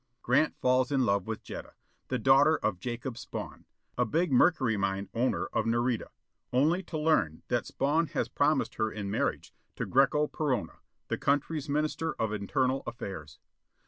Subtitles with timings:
[0.23, 1.73] Grant falls in love with Jetta,
[2.07, 3.65] the daughter of Jacob Spawn,
[3.99, 6.09] a big mercury mine owner of Nareda,
[6.51, 10.77] only to learn that Spawn has promised her in marriage to Greko Perona,
[11.09, 13.37] the country's Minister of Internal Affairs.